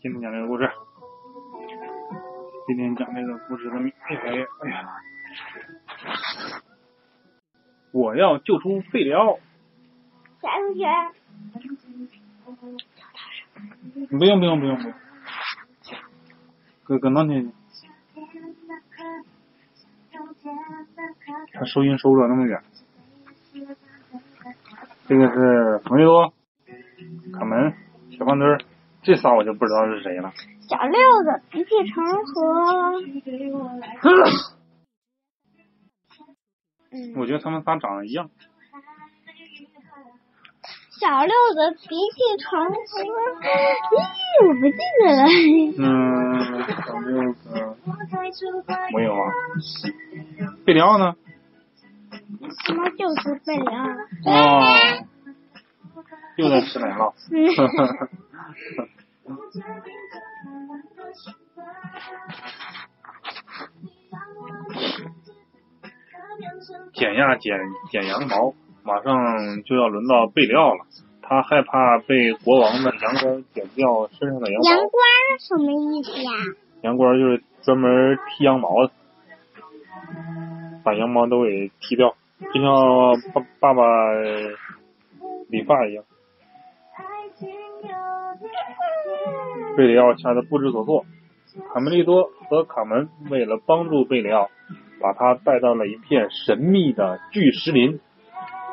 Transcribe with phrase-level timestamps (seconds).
[0.00, 0.70] 今天讲这个故事。
[2.68, 4.46] 今天讲这个故事的名字，哎呀，
[7.90, 9.40] 我要救出贝里奥。
[10.40, 10.86] 小同学，
[14.16, 14.94] 不用不用不用不用，
[16.84, 17.52] 搁搁那听。
[21.54, 22.62] 他收音收不了那么远。
[25.08, 26.32] 这个是朋友、
[27.32, 27.74] 卡门、
[28.16, 28.60] 小胖墩儿，
[29.02, 30.32] 这仨我就不知道是谁了。
[30.68, 33.00] 小六子、鼻涕虫和，
[36.90, 38.28] 嗯，我觉得他们仨长得一样。
[41.00, 42.74] 小六子、鼻涕虫和，
[43.94, 43.96] 咦，
[44.46, 45.22] 我不记得了。
[45.78, 45.80] 嗯，
[46.84, 49.30] 小六子没有啊。
[50.66, 51.14] 贝里奥呢？
[52.66, 53.74] 什么就是贝里奥？
[54.26, 54.34] 哦，
[56.36, 57.14] 又在吃奶酪。
[66.92, 67.58] 剪呀剪
[67.90, 70.86] 剪羊毛，马上就要轮到贝里奥了。
[71.20, 74.70] 他害怕被国王的羊倌剪掉身上的羊毛。
[74.70, 74.90] 羊倌
[75.38, 76.30] 什么意思呀？
[76.82, 78.92] 羊倌就是专门剃羊毛的，
[80.82, 82.16] 把羊毛都给剃掉，
[82.54, 83.82] 就像爸爸爸
[85.50, 86.04] 理发一样。
[89.78, 91.06] 贝里奥吓得不知所措。
[91.72, 94.50] 卡梅利多和卡门为了帮助贝里奥，
[95.00, 98.00] 把他带到了一片神秘的巨石林。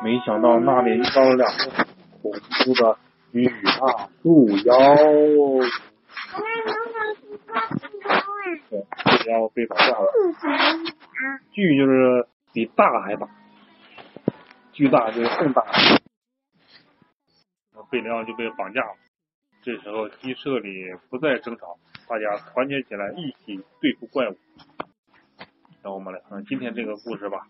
[0.02, 1.86] 没想到那里遇到了两个
[2.20, 2.98] 恐怖的
[3.30, 4.74] 巨大树妖。
[8.68, 10.12] 对，贝里奥被绑架了。
[11.52, 13.28] 巨就是比大还大，
[14.72, 15.62] 巨大就是更大。
[17.92, 19.05] 贝里奥就被绑架了。
[19.66, 21.76] 这时候鸡舍里不再争吵，
[22.08, 24.36] 大家团结起来一起对付怪物。
[25.82, 27.48] 让我们来看今天这个故事吧，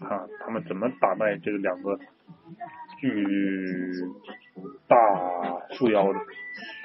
[0.00, 1.98] 看他们怎么打败这个两个
[2.98, 3.92] 巨
[4.86, 4.96] 大
[5.74, 6.18] 树妖的。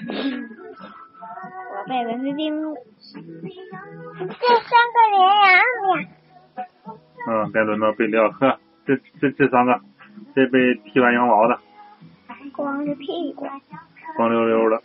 [0.09, 2.75] 我被蚊子叮了。
[4.17, 5.55] 这三个连羊
[5.95, 6.09] 呀。
[7.29, 9.79] 嗯，该轮到贝里奥，呵，这这这三个，
[10.35, 11.57] 这被剃完羊毛的，
[12.51, 13.47] 光着屁股。
[14.15, 14.81] 光溜溜的。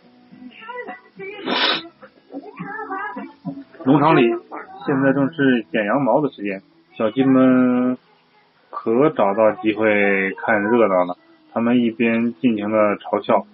[3.85, 4.23] 农场里
[4.85, 6.61] 现在正是剪羊毛的时间，
[6.97, 7.97] 小鸡们
[8.69, 11.17] 可找到机会看热闹了。
[11.51, 13.45] 他们一边尽情的嘲笑，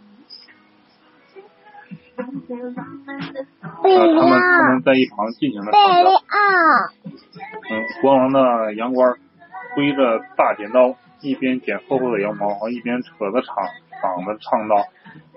[3.81, 6.09] 贝里呃，他们他，们在一旁尽情的贝里嘲笑。
[6.09, 6.37] 奥，
[7.69, 7.71] 嗯，
[8.01, 9.15] 国王的羊倌
[9.75, 13.67] 挥着大剪刀，一边剪厚厚的羊毛，一边扯着嗓
[14.01, 14.75] 嗓子唱道：“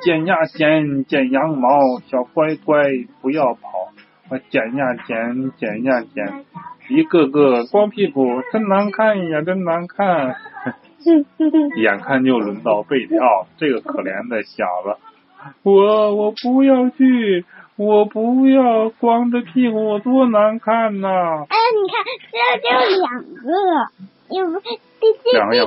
[0.04, 2.84] 剪呀剪，剪羊毛，小乖乖
[3.22, 3.88] 不要跑，
[4.28, 6.44] 我剪呀剪，剪呀剪，
[6.90, 10.36] 一个个光屁股，真难看呀，真难看。
[11.78, 14.98] ”眼看就轮到贝里奥这个可怜的小子，
[15.62, 17.44] 我我不要去，
[17.76, 21.08] 我不要光着屁股，多难看呐、
[21.48, 22.68] 哎，你看，这就
[23.00, 23.48] 两个，
[24.30, 25.60] 因为第第第一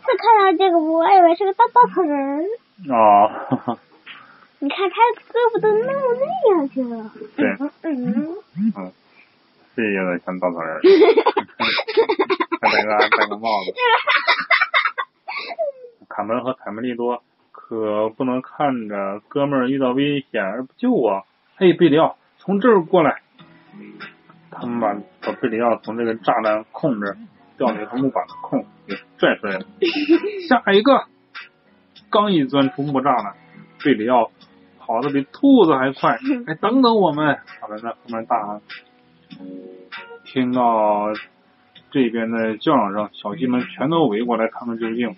[0.00, 2.42] 次看到这个，我以为是个大稻草人儿。
[2.90, 3.78] 哦，
[4.58, 4.96] 你看他
[5.32, 5.86] 胳膊都弄
[6.18, 7.10] 那样去了。
[7.36, 7.46] 对
[7.82, 8.36] 嗯。
[8.76, 8.92] 嗯，
[9.74, 10.80] 这有点像稻草人儿，
[12.60, 13.72] 还戴个戴个帽子。
[16.08, 17.22] 卡门和凯梅利多
[17.52, 21.22] 可不能看着哥们儿遇到危险而不救啊！
[21.56, 23.22] 嘿，贝里奥，从这儿过来！
[24.50, 27.06] 他们把把贝里奥从这个栅栏空这
[27.66, 29.66] 儿掉了一个木板的空给拽出来了。
[30.48, 31.04] 下一个，
[32.10, 33.34] 刚一钻出木栅栏，
[33.84, 34.30] 贝里奥
[34.78, 36.18] 跑得比兔子还快！
[36.46, 37.38] 哎，等等我们！
[37.60, 38.60] 卡门在后面大喊。
[40.24, 41.06] 听到
[41.90, 45.14] 这边的叫嚷声，小鸡们全都围过来看看究竟。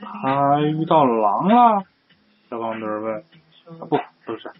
[0.00, 1.84] 他遇到狼了？
[2.50, 3.14] 消防队问。
[3.16, 3.96] 啊，不，
[4.26, 4.50] 不是，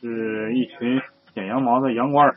[0.00, 1.00] 是一群
[1.34, 2.36] 剪羊毛的羊倌儿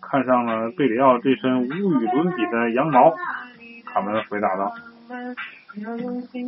[0.00, 3.14] 看上了贝里奥这身无与伦比的羊毛。
[3.84, 4.72] 卡门回答道。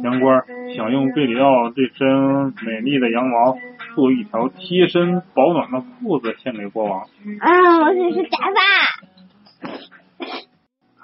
[0.02, 0.44] 羊倌儿
[0.74, 3.56] 想用贝里奥这身美丽的羊毛
[3.94, 7.00] 做一条贴身保暖的裤子献给国王。
[7.00, 8.58] 啊，我这是假发。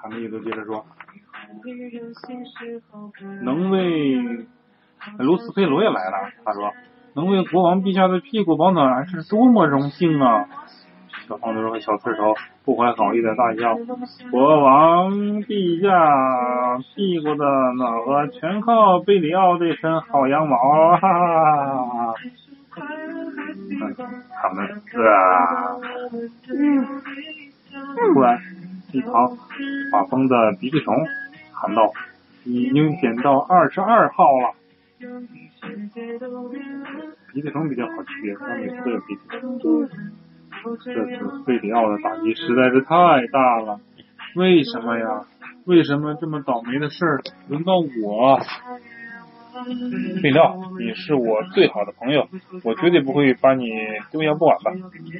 [0.01, 0.85] 卡梅利多接着说
[3.43, 4.17] ：“能为
[5.19, 6.73] 卢斯佩罗也来了。”他说
[7.15, 10.47] ：“能为国王陛下的屁股保暖是多么荣幸啊！”
[11.27, 12.33] 小胖墩和小刺头
[12.63, 13.75] 不怀好意的大笑
[14.31, 15.11] ：“国王
[15.43, 20.57] 陛下屁股的暖和全靠贝里奥这身好羊毛！”
[20.95, 22.13] 哈哈哈哈！
[22.77, 23.95] 嗯，
[24.41, 24.65] 他们
[25.05, 25.77] 啊，
[26.49, 26.85] 嗯
[28.13, 28.39] 突然，
[28.93, 29.37] 一旁
[29.91, 30.95] 发疯的鼻涕虫
[31.51, 31.91] 喊道
[32.45, 34.53] ：“已经捡到二十二号了。”
[37.33, 39.21] 鼻涕虫比较好区别，他每次都有鼻涕。
[40.75, 43.79] 这次贝里奥的打击实在是太大了。
[44.35, 45.25] 为什么呀？
[45.65, 47.73] 为什么这么倒霉的事儿轮到
[48.03, 48.39] 我？
[50.21, 52.27] 贝里奥，你是我最好的朋友，
[52.63, 53.65] 我绝对不会把你
[54.11, 54.71] 丢下不管的。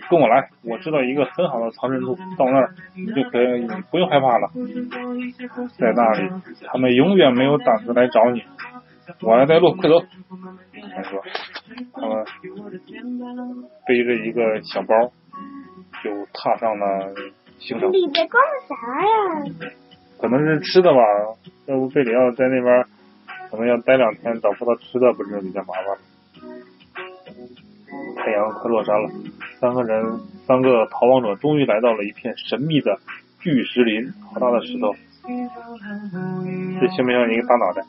[0.09, 4.51] 跟我来，我知道一个很好的藏身处，到那儿你就可以不用害怕了。
[5.79, 6.29] 在那里，
[6.67, 8.43] 他们永远没有胆子来找你。
[9.21, 10.01] 我来带路，快走！
[10.93, 11.19] 他说，
[11.93, 12.25] 他们
[13.87, 15.11] 背着一个小包，
[16.07, 17.13] 就踏上了
[17.59, 17.91] 行程。
[17.91, 19.07] 里边装的啥呀？
[20.17, 20.99] 可能是吃的吧，
[21.65, 22.85] 要不贝里要在那边
[23.51, 25.97] 可能要待两天，找不到吃的，不是比较麻烦。
[28.15, 29.09] 太阳快落山了，
[29.59, 32.97] 三个人，三个逃亡者终于来到了一片神秘的
[33.39, 34.95] 巨石林，好大的石头，
[36.79, 37.83] 这像不像一个大脑袋？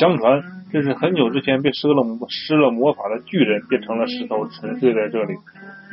[0.00, 5.32] 相传这是很久之前被施了施了魔法的巨人变成了石头沉睡在这里，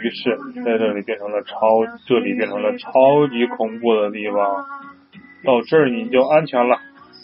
[0.01, 4.65] 于是在这里变成了超这里变成了超级恐怖的地方。
[5.43, 6.77] 到这儿你就安全了，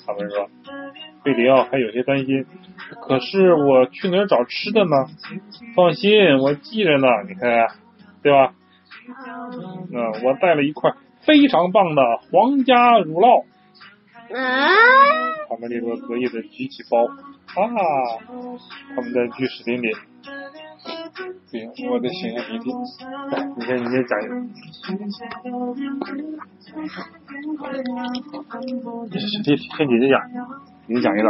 [0.06, 0.48] 他们说。
[1.24, 2.46] 贝里奥还有些担心，
[3.06, 5.06] 可是我去哪儿找吃的呢？
[5.76, 7.68] 放心，我记着呢，你看，
[8.24, 8.54] 对吧？
[9.94, 12.02] 嗯，我带了一块非常棒的
[12.32, 13.44] 皇家乳酪。
[14.34, 14.70] 啊！
[15.50, 17.10] 卡梅利多得意的举起包，啊！
[18.96, 19.90] 他们在巨石林里。
[21.52, 22.66] 对，我得擤下鼻涕。
[23.58, 24.32] 你先，你先讲一个。
[29.20, 29.50] 先姐
[30.00, 30.16] 姐讲，
[30.88, 31.28] 你讲一个。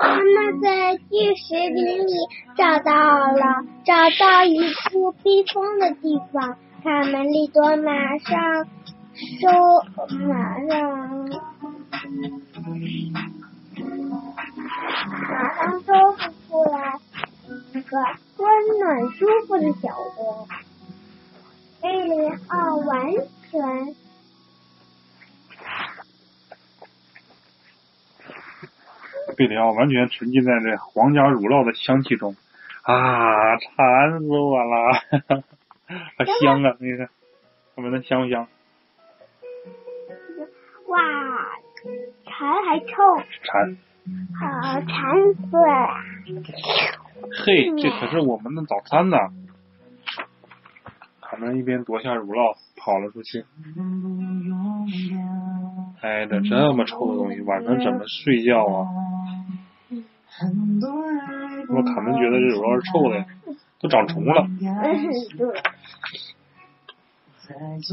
[0.00, 2.12] 他们在巨石林里
[2.56, 2.92] 找到
[3.32, 6.56] 了，找到一处避风的地方。
[6.84, 8.66] 卡门利多马上
[9.40, 9.48] 收，
[10.28, 10.70] 马上
[15.30, 15.88] 马上收
[16.18, 17.00] 拾出来
[17.72, 17.96] 一个
[18.36, 18.44] 温
[18.78, 20.46] 暖舒服的小窝。
[21.80, 23.12] 贝里奥完
[23.50, 23.94] 全
[29.38, 32.36] 贝里奥完全沉浸在这皇家乳酪的香气中，
[32.82, 35.00] 啊，馋死我了！
[36.16, 36.76] 好 香啊！
[36.80, 37.08] 那个，
[37.76, 38.46] 他们的香不香？
[40.88, 41.00] 哇，
[42.24, 42.86] 馋还臭，
[43.42, 43.76] 馋。
[44.38, 45.88] 好馋死了！
[47.46, 49.16] 嘿，这可是我们的早餐呢！
[51.22, 53.46] 卡门一边夺下乳酪跑了出去。
[56.02, 58.86] 哎，这这么臭的东西，晚上怎么睡觉啊？
[61.70, 63.24] 我卡门觉得这乳酪是臭的呀，
[63.84, 64.48] 都长虫了。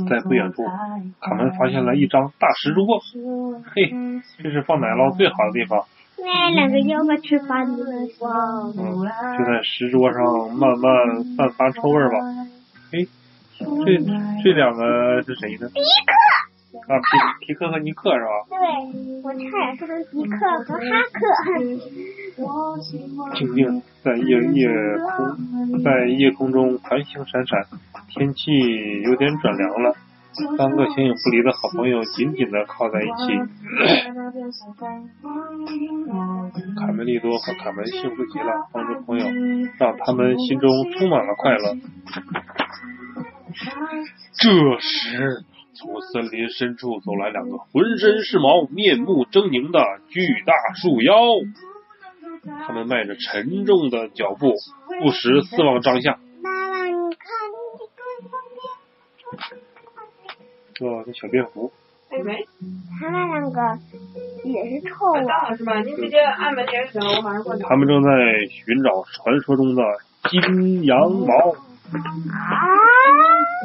[0.10, 0.64] 在不远处，
[1.20, 2.86] 卡门发现了一张大石桌。
[3.76, 3.92] 嘿，
[4.42, 5.84] 这是放奶酪最好的地方。
[6.18, 8.72] 那两个妖怪吃饭的地方？
[8.78, 9.04] 嗯，
[9.38, 12.16] 就在石桌上慢慢散发臭味吧。
[12.94, 13.06] 哎，
[13.60, 13.66] 这
[14.42, 15.68] 这两个是谁呢？
[15.74, 16.16] 迪克。
[16.88, 18.32] 啊，皮皮克和尼克是吧？
[18.48, 18.58] 对，
[19.22, 21.20] 我差点说成迪克和哈克。
[23.36, 24.68] 静静在夜夜
[24.98, 27.66] 空，在夜空中繁星闪闪，
[28.10, 28.52] 天气
[29.04, 29.96] 有点转凉了。
[30.58, 33.38] 三个形影不离的好朋友紧紧的靠在一起。
[36.80, 39.26] 卡梅利多和卡门幸福极了，帮助朋友
[39.78, 41.76] 让他们心中充满了快乐。
[44.40, 45.44] 这时，
[45.74, 51.14] 从森林深处走来两个浑身是毛、面目狰狞的巨大树妖。
[52.44, 54.54] 他们迈着沉重的脚步，
[55.02, 56.18] 不时四望张下。
[56.42, 57.28] 妈妈，你看
[60.80, 60.90] 这个。
[60.90, 61.72] 哦，这小蝙蝠。
[62.10, 63.80] 他们两个
[64.44, 65.50] 也是臭到啊！
[65.52, 65.80] 了是吧？
[65.82, 67.64] 您直接按门铃行，我马上过去。
[67.64, 68.10] 他们正在
[68.50, 69.84] 寻找传说中的
[70.30, 71.56] 金羊毛。
[71.94, 71.96] 啊！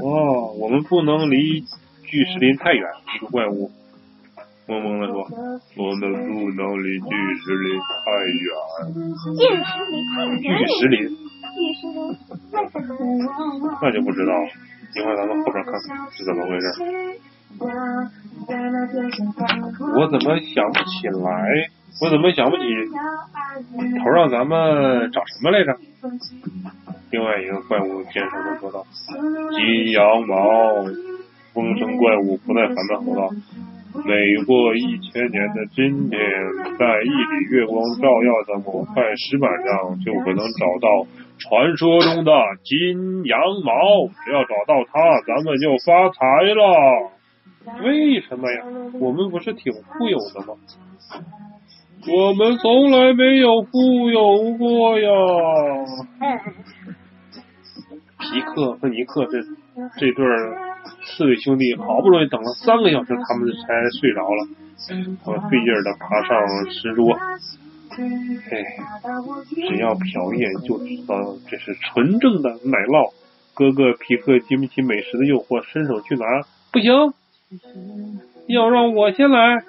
[0.04, 1.64] 哦，我们不能离
[2.04, 2.88] 巨石林太远。
[3.16, 3.70] 一个怪物
[4.68, 5.22] 懵懵的说
[5.78, 8.46] ：“我们不能离巨石林太远。
[9.38, 9.94] 巨石林。
[10.42, 10.98] 巨石林？
[13.80, 14.48] 那就不知道了。
[14.94, 15.80] 一会儿咱们后边看看
[16.10, 16.66] 是怎么回事。
[19.94, 21.70] 我怎么想不起来？
[22.02, 22.62] 我怎么想不起
[24.04, 25.78] 头让咱们找什么来着？
[27.10, 28.84] 另外一个怪物尖声的说道
[29.56, 30.84] ：“金羊毛！”
[31.54, 33.30] 风声怪物不耐烦的吼道
[34.04, 36.18] ：“每过一千年的今天，
[36.78, 41.06] 在一缕月光照耀的某块石板上，就可能找到
[41.38, 42.32] 传说中的
[42.64, 44.06] 金羊毛。
[44.24, 47.10] 只要找到它，咱们就发财了。
[47.82, 48.62] 为什么呀？
[49.00, 50.54] 我们不是挺富有的吗？
[52.08, 55.10] 我们从来没有富有过呀。
[58.18, 59.42] 皮克和尼克这
[59.98, 60.24] 这对
[61.06, 64.48] 刺猬兄弟好不容易等了三个小时，他们才睡着了。
[65.24, 67.14] 他们费劲的爬上石桌，
[68.50, 68.62] 哎，
[69.68, 73.14] 只要瞟一眼就知道这是纯正的奶酪。
[73.54, 76.26] 哥哥皮克经不起美食的诱惑，伸手去拿，
[76.72, 76.92] 不行，
[78.48, 79.62] 要让我先来。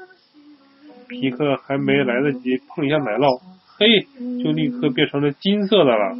[1.07, 3.39] 皮克还没来得及碰一下奶酪，
[3.77, 4.07] 嘿，
[4.43, 6.17] 就立刻变成了金色的了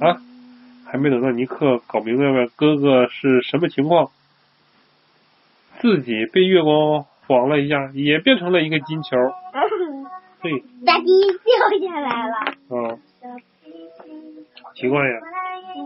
[0.00, 0.22] 啊！
[0.84, 4.10] 还没等到尼克搞明白哥哥是什么情况，
[5.80, 9.16] 自己被月光晃了一下，也变成了一个金球。
[10.42, 10.52] 对，
[10.84, 11.04] 大地
[11.44, 12.34] 掉下来了。
[12.70, 12.98] 嗯，
[14.74, 15.20] 奇怪呀！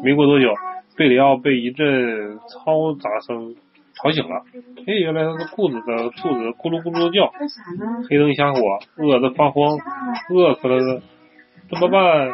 [0.03, 0.55] 没过多久，
[0.97, 3.55] 贝里奥被一阵嘈杂声
[3.95, 4.43] 吵醒了。
[4.87, 7.31] 哎，原来他的裤子的兔子咕噜咕噜的叫。
[8.09, 8.61] 黑灯瞎火，
[8.97, 9.79] 饿得发慌，
[10.31, 11.03] 饿死了，
[11.69, 12.33] 怎么办？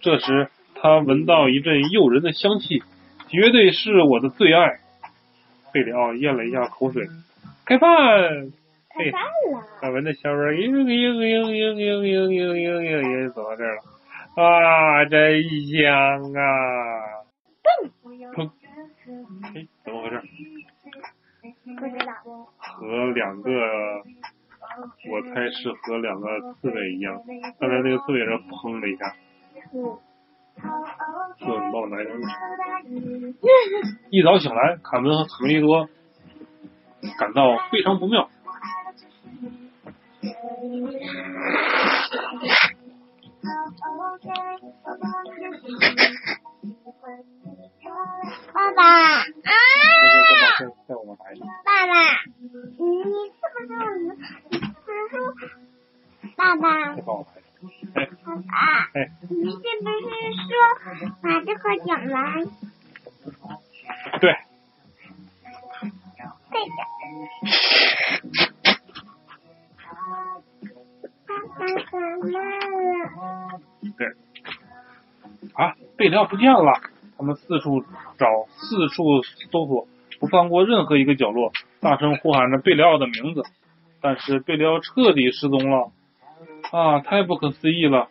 [0.00, 2.82] 这时他闻到一阵诱人的香气，
[3.28, 4.80] 绝对是我的最爱。
[5.74, 7.04] 贝里奥咽了一下口水，
[7.66, 7.90] 开饭。
[8.90, 9.20] 开饭
[9.52, 9.60] 了。
[9.80, 13.82] 他闻着香味，嘤嘤嘤嘤嘤嘤嘤嘤嘤嘤，走到这儿了。
[14.36, 16.46] 啊，真香啊！
[18.36, 18.48] 砰！
[19.52, 20.22] 哎，怎么回事？
[21.74, 22.12] 不知道。
[22.56, 23.50] 和两个，
[25.10, 27.20] 我猜是和两个刺猬一样。
[27.58, 29.12] 刚才那个刺猬是砰了一下。
[29.74, 29.98] 嗯。
[30.60, 32.12] 说你帮我拿一张。
[34.10, 35.88] 一早醒来，卡门和卡梅利多
[37.18, 38.28] 感到非常不妙。
[48.52, 48.82] 爸爸
[49.20, 49.22] 啊！
[51.64, 51.92] 爸爸，
[52.78, 54.02] 你是不是你？
[56.36, 56.64] 爸爸。
[57.94, 58.90] 爸爸，
[59.28, 60.10] 你是不是
[60.42, 60.50] 说
[61.22, 62.44] 把这个讲完？
[64.20, 64.34] 对。
[66.50, 66.70] 对的。
[71.26, 71.60] 爸爸
[71.90, 72.36] 怎么了？
[73.96, 74.00] 对。
[75.54, 75.58] 啊，
[75.96, 76.80] 贝里奥不见了！
[77.16, 77.80] 他们四处
[78.18, 79.22] 找，四处
[79.52, 79.86] 搜索，
[80.18, 83.42] 不放过任何一个角落，大声呼喊着贝里奥的名字。
[84.00, 85.92] 但是贝里奥彻底失踪了，
[86.74, 88.08] 啊，太不可思议了！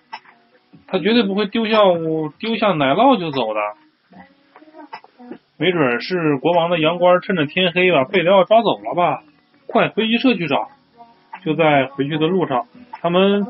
[0.88, 3.60] 他绝对不会丢下我，丢下奶酪就走的。
[5.58, 9.22] 没准是国王的羊倌趁着天黑把贝里奥抓走了吧？
[9.68, 10.70] 快回鸡舍去找！
[11.44, 12.66] 就在回去的路上，
[13.02, 13.46] 他们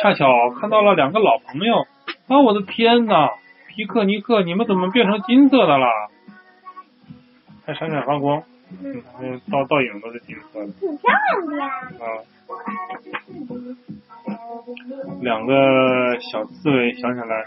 [0.00, 0.28] 恰巧
[0.60, 1.80] 看到了两个老朋友。
[2.28, 3.30] 啊，我的天呐！
[3.66, 5.88] 皮克尼克，你们怎么变成金色的了？
[7.66, 8.44] 还闪闪发光，
[8.80, 10.66] 嗯，倒倒影都是金色的。
[10.78, 11.66] 挺漂亮的呀。
[11.98, 12.06] 啊。
[15.20, 17.44] 两个小刺猬想起来，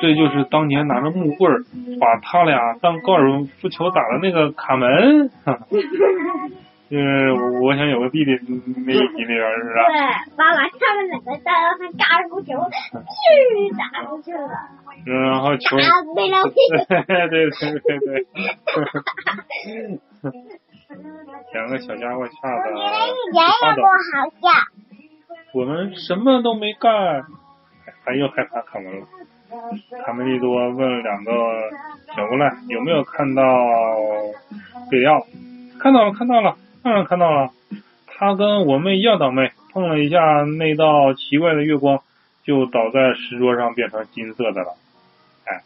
[0.00, 1.64] 这就是当年拿着木棍儿
[2.00, 5.30] 把他俩当高尔夫球打的那个卡门。
[6.92, 8.32] 就是我想有个弟弟
[8.84, 9.80] 那一集里边是吧？
[9.88, 9.96] 对，
[10.36, 14.50] 爸爸他们两个在那高尔夫球，咻打出去了。
[15.06, 15.74] 然后球。
[15.78, 15.80] 啊，
[16.14, 16.36] 没了。
[16.52, 18.26] 对对对对对。
[21.52, 22.70] 两个小家伙吓得。
[22.70, 24.48] 你们一点也不好笑。
[25.54, 27.24] 我们什么都没干，
[28.04, 29.06] 还又害怕卡门了。
[30.04, 31.32] 卡梅利多问两个
[32.16, 33.44] 小无赖有没有看到
[34.90, 35.26] 贝里奥？
[35.78, 36.56] 看到了，看到了。
[36.82, 37.50] 当然看到了，
[38.06, 42.00] 他跟我们一样倒霉，碰了一下那道奇怪的月光，
[42.44, 44.74] 就倒在石桌上变成金色的了。
[45.44, 45.62] 哎，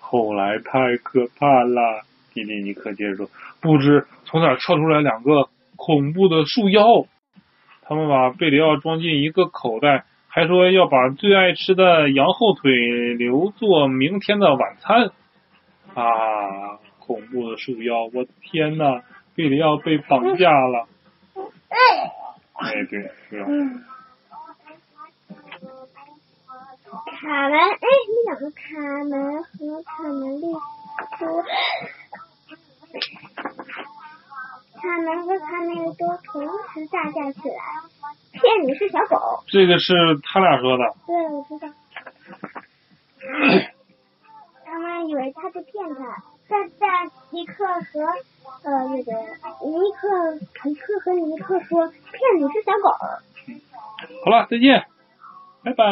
[0.00, 2.02] 后来太可怕了，
[2.32, 3.28] 弟弟尼克接着说，
[3.60, 7.06] 不知从哪跳出来两个恐怖的树妖，
[7.82, 12.70] 他们把贝里奥装进一个口袋，还说要把最爱吃的羊后腿
[13.14, 15.10] 留作明天的晚餐。
[15.94, 19.02] 啊，恐怖的树妖，我天呐！
[19.34, 20.86] 贝里奥被绑架了。
[22.54, 23.44] 哎，对，是。
[27.20, 28.60] 卡门，哎，你两个卡
[29.04, 30.44] 门和卡门利
[32.92, 33.00] 多，
[34.80, 37.56] 卡门和他们都同时大叫起来，
[38.32, 39.42] 骗你是小狗。
[39.48, 40.84] 这个是他俩说的。
[41.06, 41.68] 对，我知道。
[44.64, 46.22] 他们以为他在骗他。
[46.48, 46.86] 但在
[47.30, 48.02] 尼克和
[48.62, 49.12] 呃那个
[49.64, 50.34] 尼克
[50.68, 51.96] 尼克和尼克说骗
[52.36, 52.90] 你是小狗。
[54.24, 54.84] 好了，再见，
[55.64, 55.84] 拜拜，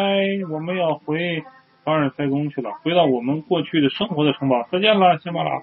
[0.51, 1.43] 我们要回
[1.85, 4.67] 凡尔赛宫去了，回到我们过去的生活的城堡。
[4.71, 5.63] 再见了，辛巴拉。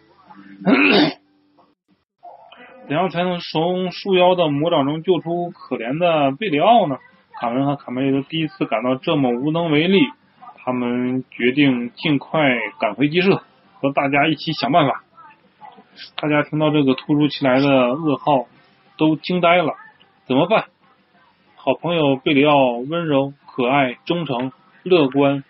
[2.87, 6.97] 怎样才能从树妖的魔掌中救出可怜的贝里奥呢？
[7.37, 9.99] 卡门和卡梅利多第一次感到这么无能为力，
[10.63, 12.39] 他们决定尽快
[12.79, 13.43] 赶回鸡舍，
[13.81, 15.03] 和大家一起想办法。
[16.15, 18.47] 大家听到这个突如其来的噩耗，
[18.97, 19.73] 都惊呆了。
[20.25, 20.63] 怎么办？
[21.57, 24.53] 好朋友贝里奥温柔、可爱、忠诚、
[24.83, 25.43] 乐观、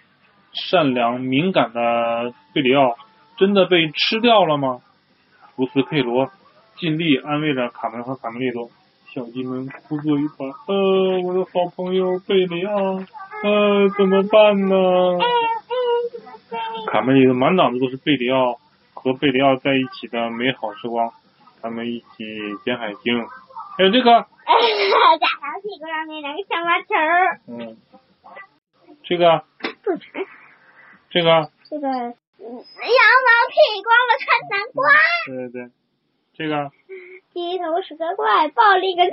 [0.53, 2.95] 善良、敏感的贝里奥，
[3.37, 4.79] 真的被吃掉了吗？
[5.55, 6.31] 福斯佩罗
[6.79, 8.69] 尽力安慰着卡门和卡梅利多，
[9.13, 10.49] 小鸡们哭作一团。
[10.67, 12.73] 呃，我的好朋友贝里奥，
[13.43, 15.19] 呃，怎么办呢？
[16.91, 18.59] 卡梅利多满脑子都是贝里奥
[18.93, 21.11] 和贝里奥在一起的美好时光，
[21.61, 22.05] 他们一起
[22.63, 23.27] 捡海星，
[23.77, 24.25] 还有这个。
[24.47, 27.41] 假条屁股上那两个小麻球儿。
[27.47, 27.75] 嗯，
[29.03, 29.43] 这个。
[31.11, 31.49] 这个。
[31.69, 34.79] 这个羊毛剃光了穿南瓜。
[35.25, 35.67] 对对对，
[36.37, 36.71] 这个。
[37.33, 39.03] 鸡头十个怪，抱了一个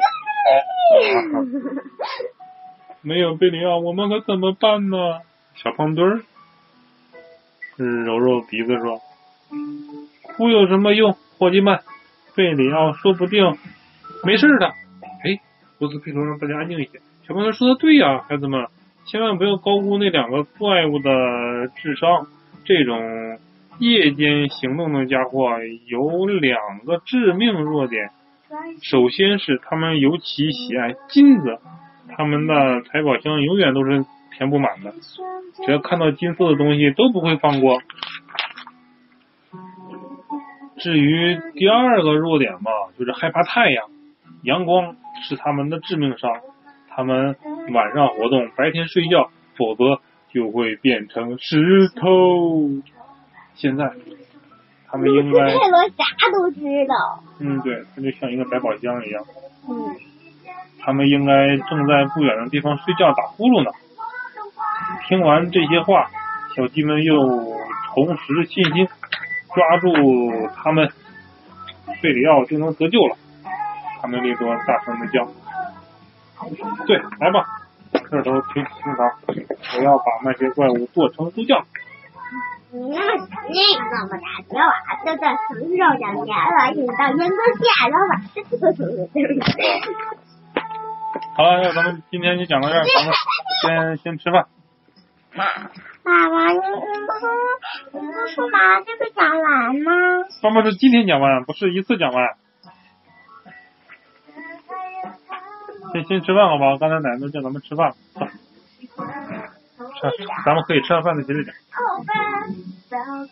[3.03, 5.21] 没有贝里奥，我们可怎么办呢？
[5.55, 6.23] 小胖墩儿，
[7.77, 9.01] 揉揉鼻子说
[10.37, 11.81] ：“哭有什么用，伙计们？
[12.35, 13.59] 贝里奥说不定
[14.25, 14.69] 没事的。”
[15.23, 15.39] 哎，
[15.79, 17.01] 罗斯佩罗让大家安静一些。
[17.27, 18.67] 小胖墩说的对呀，孩子们，
[19.05, 21.11] 千万不要高估那两个怪物的
[21.77, 22.27] 智商。
[22.65, 23.39] 这种
[23.79, 25.51] 夜间行动的家伙
[25.87, 28.11] 有两个致命弱点，
[28.83, 31.59] 首先是他们尤其喜爱金子，
[32.17, 34.05] 他们的财宝箱永远都是
[34.37, 34.93] 填不满的，
[35.65, 37.81] 只要看到金色的东西都不会放过。
[40.79, 43.87] 至于第二个弱点吧，就是害怕太阳，
[44.43, 44.97] 阳光
[45.29, 46.31] 是他们的致命伤，
[46.89, 47.37] 他们
[47.73, 50.01] 晚上活动，白天睡觉，否则。
[50.35, 52.69] 就会变成石头。
[53.55, 53.91] 现在，
[54.89, 55.47] 他们应该。
[55.47, 57.23] 佩罗啥都知道。
[57.39, 59.25] 嗯，对，他就像一个百宝箱一样。
[59.69, 59.97] 嗯。
[60.81, 63.71] 他们应该正在不远的地方睡觉打呼噜呢。
[65.09, 66.11] 听完这些话，
[66.55, 67.17] 小鸡们又
[67.95, 68.87] 重拾信心，
[69.55, 69.93] 抓住
[70.55, 70.89] 他们，
[72.03, 73.17] 贝里奥就能得救了。
[74.03, 75.27] 卡梅利多大声的叫
[76.87, 77.47] ：“对，来吧。”
[78.11, 79.11] 这都平平常，
[79.79, 81.65] 我要把那些怪物做成猪酱。
[82.75, 83.29] 你那么
[83.93, 84.61] 那么大的娃，
[85.07, 88.13] 都在城市上长大了，你到人都见了吧？
[91.37, 93.15] 好了，那咱们今天就讲到这儿，咱们
[93.63, 94.47] 先先吃饭。
[95.37, 95.45] 爸
[96.29, 96.63] 爸，你你
[97.07, 97.31] 不说
[97.93, 99.93] 你不说把这个讲完吗？
[100.43, 102.35] 爸爸是今天讲完，不是一次讲完。
[105.93, 106.77] 先先吃饭好不好？
[106.79, 107.95] 刚才奶奶叫咱们吃饭，
[109.95, 110.01] 吃，
[110.45, 111.55] 咱们可以吃完饭再接着讲。